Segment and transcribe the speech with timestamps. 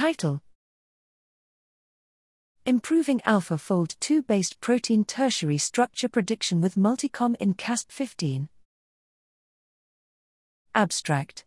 [0.00, 0.40] Title
[2.64, 8.48] Improving AlphaFold 2 based protein tertiary structure prediction with Multicom in CAST15.
[10.74, 11.44] Abstract